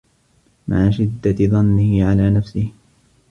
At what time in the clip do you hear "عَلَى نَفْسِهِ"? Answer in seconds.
2.09-2.71